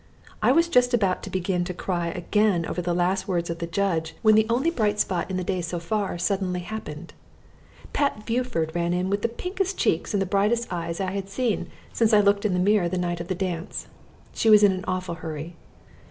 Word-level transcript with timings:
I 0.41 0.51
was 0.51 0.67
just 0.67 0.95
about 0.95 1.21
to 1.21 1.29
begin 1.29 1.63
to 1.65 1.75
cry 1.75 2.07
again 2.07 2.65
over 2.65 2.81
the 2.81 2.91
last 2.95 3.27
words 3.27 3.51
of 3.51 3.59
the 3.59 3.67
judge, 3.67 4.15
when 4.23 4.33
the 4.33 4.47
only 4.49 4.71
bright 4.71 4.99
spot 4.99 5.29
in 5.29 5.37
the 5.37 5.43
day 5.43 5.61
so 5.61 5.77
far 5.77 6.17
suddenly 6.17 6.61
happened. 6.61 7.13
Pet 7.93 8.25
Buford 8.25 8.71
ran 8.73 8.95
in 8.95 9.11
with 9.11 9.21
the 9.21 9.27
pinkest 9.29 9.77
cheeks 9.77 10.11
and 10.15 10.19
the 10.19 10.25
brightest 10.25 10.73
eyes 10.73 10.99
I 10.99 11.11
had 11.11 11.29
seen 11.29 11.69
since 11.93 12.13
I 12.13 12.19
looked 12.19 12.45
in 12.45 12.53
the 12.53 12.59
mirror 12.59 12.89
the 12.89 12.97
night 12.97 13.19
of 13.21 13.27
the 13.27 13.35
dance. 13.35 13.85
She 14.33 14.49
was 14.49 14.63
in 14.63 14.71
an 14.71 14.85
awful 14.87 15.13
hurry. 15.21 15.55